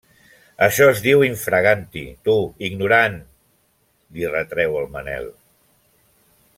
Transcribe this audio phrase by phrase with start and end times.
[0.67, 2.35] Això es diu in fraganti, tu,
[2.69, 5.33] ignorant —li retrau el Manel.